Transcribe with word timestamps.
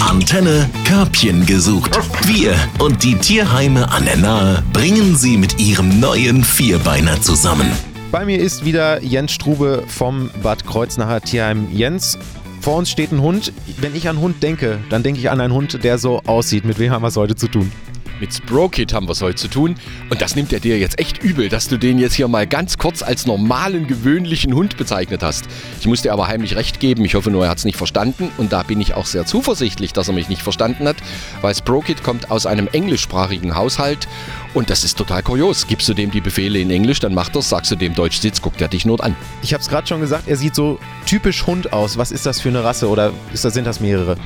Antenne 0.00 0.68
Körbchen 0.84 1.46
gesucht. 1.46 1.98
Wir 2.26 2.54
und 2.78 3.02
die 3.02 3.14
Tierheime 3.14 3.90
an 3.90 4.04
der 4.04 4.16
Nahe 4.16 4.62
bringen 4.72 5.16
sie 5.16 5.36
mit 5.36 5.58
ihrem 5.58 5.98
neuen 5.98 6.44
Vierbeiner 6.44 7.20
zusammen. 7.22 7.70
Bei 8.10 8.24
mir 8.24 8.38
ist 8.38 8.64
wieder 8.64 9.02
Jens 9.02 9.32
Strube 9.32 9.84
vom 9.86 10.30
Bad 10.42 10.66
Kreuznacher 10.66 11.20
Tierheim. 11.22 11.68
Jens, 11.72 12.18
vor 12.60 12.76
uns 12.76 12.90
steht 12.90 13.12
ein 13.12 13.22
Hund. 13.22 13.52
Wenn 13.80 13.94
ich 13.94 14.08
an 14.08 14.18
Hund 14.18 14.42
denke, 14.42 14.78
dann 14.90 15.02
denke 15.02 15.20
ich 15.20 15.30
an 15.30 15.40
einen 15.40 15.54
Hund, 15.54 15.82
der 15.82 15.98
so 15.98 16.20
aussieht. 16.26 16.64
Mit 16.64 16.78
wem 16.78 16.90
haben 16.90 17.02
wir 17.02 17.08
es 17.08 17.16
heute 17.16 17.34
zu 17.36 17.48
tun? 17.48 17.72
Mit 18.20 18.34
Sprokit 18.34 18.92
haben 18.92 19.06
wir 19.06 19.12
es 19.12 19.22
heute 19.22 19.36
zu 19.36 19.48
tun. 19.48 19.74
Und 20.10 20.20
das 20.20 20.36
nimmt 20.36 20.52
er 20.52 20.60
dir 20.60 20.78
jetzt 20.78 20.98
echt 20.98 21.22
übel, 21.22 21.48
dass 21.48 21.68
du 21.68 21.78
den 21.78 21.98
jetzt 21.98 22.14
hier 22.14 22.28
mal 22.28 22.46
ganz 22.46 22.78
kurz 22.78 23.02
als 23.02 23.26
normalen, 23.26 23.86
gewöhnlichen 23.86 24.54
Hund 24.54 24.76
bezeichnet 24.76 25.22
hast. 25.22 25.46
Ich 25.80 25.86
muss 25.86 26.02
dir 26.02 26.12
aber 26.12 26.28
heimlich 26.28 26.56
recht 26.56 26.80
geben. 26.80 27.04
Ich 27.04 27.14
hoffe 27.14 27.30
nur, 27.30 27.44
er 27.44 27.50
hat 27.50 27.58
es 27.58 27.64
nicht 27.64 27.76
verstanden. 27.76 28.30
Und 28.36 28.52
da 28.52 28.62
bin 28.62 28.80
ich 28.80 28.94
auch 28.94 29.06
sehr 29.06 29.26
zuversichtlich, 29.26 29.92
dass 29.92 30.08
er 30.08 30.14
mich 30.14 30.28
nicht 30.28 30.42
verstanden 30.42 30.86
hat, 30.86 30.96
weil 31.42 31.54
Sprokit 31.54 32.02
kommt 32.02 32.30
aus 32.30 32.46
einem 32.46 32.68
englischsprachigen 32.70 33.54
Haushalt. 33.54 34.08
Und 34.54 34.70
das 34.70 34.84
ist 34.84 34.98
total 34.98 35.22
kurios. 35.22 35.66
Gibst 35.66 35.88
du 35.88 35.94
dem 35.94 36.10
die 36.10 36.20
Befehle 36.20 36.58
in 36.58 36.70
Englisch, 36.70 37.00
dann 37.00 37.14
macht 37.14 37.34
er 37.36 37.42
Sagst 37.48 37.70
du 37.70 37.76
dem 37.76 37.94
Deutsch 37.94 38.18
sitzt, 38.18 38.42
guckt 38.42 38.60
er 38.60 38.68
dich 38.68 38.84
nur 38.84 39.02
an. 39.02 39.16
Ich 39.42 39.54
habe 39.54 39.62
es 39.62 39.68
gerade 39.68 39.86
schon 39.86 40.00
gesagt, 40.00 40.28
er 40.28 40.36
sieht 40.36 40.54
so 40.54 40.78
typisch 41.06 41.46
Hund 41.46 41.72
aus. 41.72 41.96
Was 41.96 42.10
ist 42.10 42.26
das 42.26 42.40
für 42.40 42.50
eine 42.50 42.62
Rasse 42.62 42.88
oder 42.88 43.12
ist 43.32 43.44
das, 43.44 43.54
sind 43.54 43.66
das 43.66 43.80
mehrere? 43.80 44.16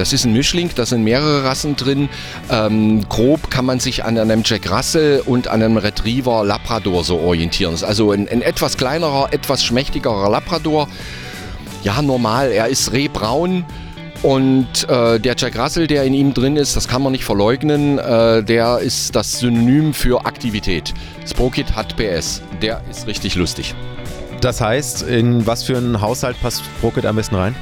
Das 0.00 0.14
ist 0.14 0.24
ein 0.24 0.32
Mischling, 0.32 0.70
da 0.74 0.86
sind 0.86 1.04
mehrere 1.04 1.44
Rassen 1.44 1.76
drin. 1.76 2.08
Ähm, 2.50 3.06
grob 3.10 3.50
kann 3.50 3.66
man 3.66 3.80
sich 3.80 4.02
an 4.02 4.16
einem 4.16 4.40
Jack 4.46 4.72
Russell 4.72 5.22
und 5.26 5.46
an 5.46 5.62
einem 5.62 5.76
Retriever 5.76 6.42
Labrador 6.42 7.04
so 7.04 7.18
orientieren. 7.18 7.76
Also 7.82 8.10
ein, 8.10 8.26
ein 8.26 8.40
etwas 8.40 8.78
kleinerer, 8.78 9.28
etwas 9.30 9.62
schmächtigerer 9.62 10.30
Labrador. 10.30 10.88
Ja, 11.82 12.00
normal, 12.00 12.50
er 12.50 12.68
ist 12.68 12.92
rehbraun. 12.92 13.66
Und 14.22 14.88
äh, 14.88 15.20
der 15.20 15.34
Jack 15.36 15.58
Russell, 15.58 15.86
der 15.86 16.04
in 16.04 16.14
ihm 16.14 16.32
drin 16.32 16.56
ist, 16.56 16.76
das 16.76 16.88
kann 16.88 17.02
man 17.02 17.12
nicht 17.12 17.24
verleugnen, 17.24 17.98
äh, 17.98 18.42
der 18.42 18.78
ist 18.78 19.14
das 19.14 19.40
Synonym 19.40 19.92
für 19.92 20.24
Aktivität. 20.24 20.94
Sprokit 21.26 21.76
hat 21.76 21.94
PS, 21.98 22.40
der 22.62 22.80
ist 22.90 23.06
richtig 23.06 23.34
lustig. 23.34 23.74
Das 24.40 24.62
heißt, 24.62 25.02
in 25.02 25.46
was 25.46 25.64
für 25.64 25.76
einen 25.76 26.00
Haushalt 26.00 26.40
passt 26.40 26.64
Sprokit 26.64 27.04
am 27.04 27.16
besten 27.16 27.34
rein? 27.34 27.54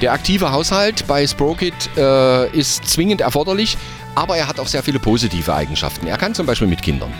Der 0.00 0.12
aktive 0.12 0.52
Haushalt 0.52 1.08
bei 1.08 1.26
Sprokit 1.26 1.74
äh, 1.96 2.48
ist 2.56 2.86
zwingend 2.86 3.20
erforderlich, 3.20 3.76
aber 4.14 4.36
er 4.36 4.46
hat 4.46 4.60
auch 4.60 4.68
sehr 4.68 4.84
viele 4.84 5.00
positive 5.00 5.52
Eigenschaften. 5.52 6.06
Er 6.06 6.16
kann 6.16 6.34
zum 6.34 6.46
Beispiel 6.46 6.68
mit 6.68 6.82
Kindern. 6.82 7.12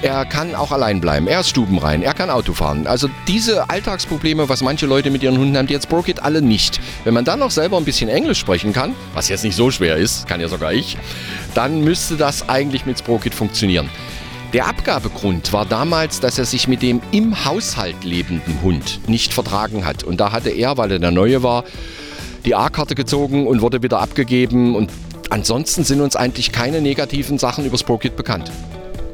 Er 0.00 0.24
kann 0.24 0.54
auch 0.54 0.72
allein 0.72 1.00
bleiben. 1.00 1.28
Er 1.28 1.40
ist 1.40 1.50
stubenrein. 1.50 2.02
Er 2.02 2.14
kann 2.14 2.30
Auto 2.30 2.54
fahren. 2.54 2.86
Also 2.86 3.08
diese 3.28 3.68
Alltagsprobleme, 3.68 4.48
was 4.48 4.62
manche 4.62 4.86
Leute 4.86 5.10
mit 5.10 5.22
ihren 5.22 5.36
Hunden 5.36 5.56
haben, 5.58 5.66
die 5.66 5.74
jetzt 5.74 5.84
Sprokit 5.84 6.22
alle 6.22 6.40
nicht. 6.40 6.80
Wenn 7.04 7.12
man 7.12 7.26
dann 7.26 7.38
noch 7.38 7.50
selber 7.50 7.76
ein 7.76 7.84
bisschen 7.84 8.08
Englisch 8.08 8.38
sprechen 8.38 8.72
kann, 8.72 8.94
was 9.12 9.28
jetzt 9.28 9.44
nicht 9.44 9.54
so 9.54 9.70
schwer 9.70 9.96
ist, 9.96 10.26
kann 10.26 10.40
ja 10.40 10.48
sogar 10.48 10.72
ich, 10.72 10.96
dann 11.54 11.82
müsste 11.84 12.16
das 12.16 12.48
eigentlich 12.48 12.86
mit 12.86 12.98
Sprokit 12.98 13.34
funktionieren. 13.34 13.90
Der 14.54 14.66
Abgabegrund 14.66 15.52
war 15.52 15.66
damals, 15.66 16.20
dass 16.20 16.38
er 16.38 16.46
sich 16.46 16.66
mit 16.66 16.82
dem 16.82 17.00
im 17.12 17.44
Haushalt 17.44 18.04
lebenden 18.04 18.60
Hund 18.62 19.00
nicht 19.06 19.32
vertragen 19.32 19.84
hat. 19.84 20.02
Und 20.02 20.20
da 20.20 20.32
hatte 20.32 20.50
er, 20.50 20.76
weil 20.78 20.92
er 20.92 20.98
der 20.98 21.10
Neue 21.10 21.42
war, 21.42 21.64
die 22.44 22.54
A-Karte 22.54 22.94
gezogen 22.94 23.46
und 23.46 23.60
wurde 23.60 23.82
wieder 23.82 24.00
abgegeben. 24.00 24.74
Und 24.74 24.90
ansonsten 25.30 25.84
sind 25.84 26.00
uns 26.00 26.16
eigentlich 26.16 26.52
keine 26.52 26.80
negativen 26.80 27.38
Sachen 27.38 27.64
über 27.64 27.78
Sprokit 27.78 28.16
bekannt. 28.16 28.50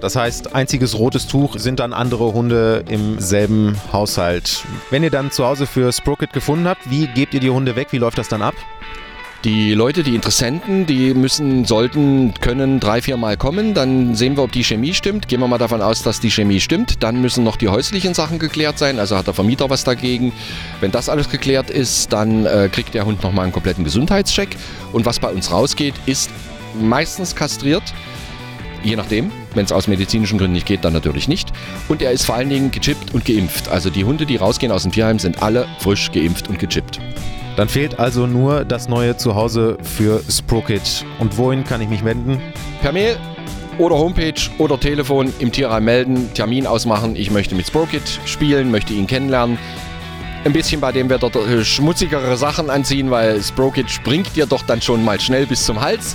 Das 0.00 0.14
heißt, 0.14 0.54
einziges 0.54 0.96
rotes 0.98 1.26
Tuch 1.26 1.58
sind 1.58 1.80
dann 1.80 1.92
andere 1.92 2.32
Hunde 2.32 2.84
im 2.88 3.18
selben 3.18 3.76
Haushalt. 3.92 4.64
Wenn 4.90 5.02
ihr 5.02 5.10
dann 5.10 5.32
zu 5.32 5.44
Hause 5.44 5.66
für 5.66 5.92
Sprokit 5.92 6.32
gefunden 6.32 6.68
habt, 6.68 6.88
wie 6.88 7.08
gebt 7.08 7.34
ihr 7.34 7.40
die 7.40 7.50
Hunde 7.50 7.74
weg? 7.74 7.88
Wie 7.90 7.98
läuft 7.98 8.18
das 8.18 8.28
dann 8.28 8.42
ab? 8.42 8.54
Die 9.44 9.72
Leute, 9.72 10.02
die 10.02 10.16
Interessenten, 10.16 10.84
die 10.86 11.14
müssen, 11.14 11.64
sollten, 11.64 12.34
können 12.40 12.80
drei, 12.80 13.00
vier 13.00 13.16
Mal 13.16 13.36
kommen. 13.36 13.72
Dann 13.72 14.16
sehen 14.16 14.36
wir, 14.36 14.42
ob 14.42 14.50
die 14.50 14.64
Chemie 14.64 14.94
stimmt. 14.94 15.28
Gehen 15.28 15.38
wir 15.38 15.46
mal 15.46 15.58
davon 15.58 15.80
aus, 15.80 16.02
dass 16.02 16.18
die 16.18 16.30
Chemie 16.30 16.58
stimmt. 16.58 17.04
Dann 17.04 17.20
müssen 17.20 17.44
noch 17.44 17.54
die 17.54 17.68
häuslichen 17.68 18.14
Sachen 18.14 18.40
geklärt 18.40 18.78
sein. 18.78 18.98
Also 18.98 19.16
hat 19.16 19.28
der 19.28 19.34
Vermieter 19.34 19.70
was 19.70 19.84
dagegen. 19.84 20.32
Wenn 20.80 20.90
das 20.90 21.08
alles 21.08 21.28
geklärt 21.28 21.70
ist, 21.70 22.12
dann 22.12 22.46
äh, 22.46 22.68
kriegt 22.70 22.94
der 22.94 23.06
Hund 23.06 23.22
nochmal 23.22 23.44
einen 23.44 23.52
kompletten 23.52 23.84
Gesundheitscheck. 23.84 24.56
Und 24.92 25.06
was 25.06 25.20
bei 25.20 25.28
uns 25.28 25.52
rausgeht, 25.52 25.94
ist 26.06 26.30
meistens 26.80 27.36
kastriert. 27.36 27.84
Je 28.82 28.96
nachdem, 28.96 29.30
wenn 29.54 29.64
es 29.64 29.70
aus 29.70 29.86
medizinischen 29.86 30.38
Gründen 30.38 30.54
nicht 30.54 30.66
geht, 30.66 30.84
dann 30.84 30.92
natürlich 30.92 31.28
nicht. 31.28 31.52
Und 31.86 32.02
er 32.02 32.10
ist 32.10 32.24
vor 32.24 32.34
allen 32.34 32.48
Dingen 32.48 32.72
gechippt 32.72 33.14
und 33.14 33.24
geimpft. 33.24 33.68
Also 33.68 33.88
die 33.88 34.04
Hunde, 34.04 34.26
die 34.26 34.34
rausgehen 34.34 34.72
aus 34.72 34.82
dem 34.82 34.90
Tierheim, 34.90 35.20
sind 35.20 35.42
alle 35.42 35.68
frisch 35.78 36.10
geimpft 36.10 36.48
und 36.48 36.58
gechippt. 36.58 36.98
Dann 37.58 37.68
fehlt 37.68 37.98
also 37.98 38.28
nur 38.28 38.64
das 38.64 38.88
neue 38.88 39.16
Zuhause 39.16 39.78
für 39.82 40.22
Sprokit. 40.30 41.04
Und 41.18 41.36
wohin 41.38 41.64
kann 41.64 41.80
ich 41.80 41.88
mich 41.88 42.04
wenden? 42.04 42.40
Per 42.82 42.92
Mail 42.92 43.16
oder 43.78 43.96
Homepage 43.96 44.40
oder 44.58 44.78
Telefon 44.78 45.32
im 45.40 45.50
Tierheim 45.50 45.84
melden, 45.84 46.32
Termin 46.34 46.68
ausmachen. 46.68 47.16
Ich 47.16 47.32
möchte 47.32 47.56
mit 47.56 47.66
Sprokit 47.66 48.20
spielen, 48.26 48.70
möchte 48.70 48.92
ihn 48.92 49.08
kennenlernen. 49.08 49.58
Ein 50.44 50.52
bisschen 50.52 50.80
bei 50.80 50.92
dem 50.92 51.10
Wetter 51.10 51.34
äh, 51.34 51.64
schmutzigere 51.64 52.36
Sachen 52.36 52.70
anziehen, 52.70 53.10
weil 53.10 53.42
Sprokit 53.42 53.90
springt 53.90 54.36
dir 54.36 54.46
doch 54.46 54.62
dann 54.62 54.80
schon 54.80 55.04
mal 55.04 55.18
schnell 55.18 55.44
bis 55.44 55.64
zum 55.64 55.80
Hals. 55.80 56.14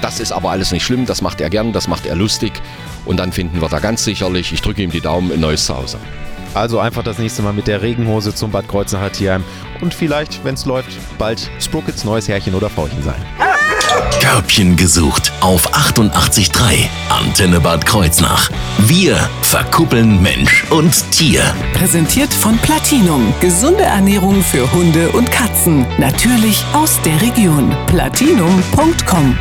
Das 0.00 0.20
ist 0.20 0.30
aber 0.30 0.50
alles 0.50 0.70
nicht 0.70 0.84
schlimm, 0.84 1.06
das 1.06 1.22
macht 1.22 1.40
er 1.40 1.50
gern, 1.50 1.72
das 1.72 1.88
macht 1.88 2.06
er 2.06 2.14
lustig. 2.14 2.52
Und 3.04 3.16
dann 3.16 3.32
finden 3.32 3.60
wir 3.60 3.68
da 3.68 3.80
ganz 3.80 4.04
sicherlich, 4.04 4.52
ich 4.52 4.62
drücke 4.62 4.82
ihm 4.82 4.92
die 4.92 5.00
Daumen, 5.00 5.32
ein 5.32 5.40
neues 5.40 5.66
Zuhause. 5.66 5.98
Also 6.54 6.78
einfach 6.78 7.02
das 7.02 7.18
nächste 7.18 7.42
Mal 7.42 7.52
mit 7.52 7.66
der 7.66 7.82
Regenhose 7.82 8.34
zum 8.34 8.50
Bad 8.50 8.68
Kreuznacher 8.68 9.12
Tierheim 9.12 9.44
und 9.80 9.94
vielleicht, 9.94 10.44
wenn 10.44 10.54
es 10.54 10.64
läuft, 10.64 10.90
bald 11.18 11.50
Sprookits 11.60 12.04
neues 12.04 12.28
Herrchen 12.28 12.54
oder 12.54 12.68
Frauchen 12.70 13.02
sein. 13.02 13.22
Körbchen 14.20 14.76
gesucht 14.76 15.32
auf 15.40 15.72
88.3 15.74 16.88
Antenne 17.08 17.60
Bad 17.60 17.86
Kreuznach. 17.86 18.50
Wir 18.78 19.16
verkuppeln 19.42 20.22
Mensch 20.22 20.64
und 20.70 21.10
Tier. 21.12 21.42
Präsentiert 21.72 22.32
von 22.34 22.58
Platinum. 22.58 23.32
Gesunde 23.40 23.84
Ernährung 23.84 24.42
für 24.42 24.70
Hunde 24.72 25.08
und 25.10 25.30
Katzen. 25.30 25.86
Natürlich 25.98 26.64
aus 26.74 27.00
der 27.02 27.20
Region. 27.22 27.74
Platinum.com 27.86 29.36